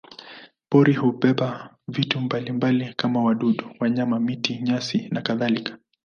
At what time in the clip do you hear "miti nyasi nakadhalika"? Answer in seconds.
4.19-5.77